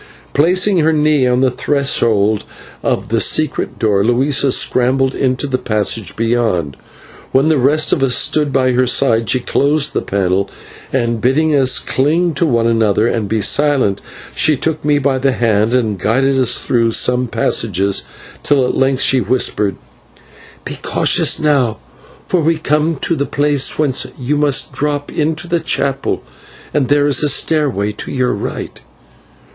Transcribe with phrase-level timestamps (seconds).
[0.33, 2.43] Placing her knee on the threshold
[2.81, 6.75] of the secret door, Luisa scrambled into the passage beyond.
[7.31, 10.49] When the rest of us stood by her side, she closed the panel,
[10.91, 14.01] and, bidding us cling to one another and be silent,
[14.35, 18.03] she took me by the hand and guided us through some passages
[18.41, 19.75] till at length she whispered:
[20.65, 21.77] "Be cautious now,
[22.25, 26.23] for we come to the place whence you must drop into the chapel,
[26.73, 28.81] and there is a stairway to your right."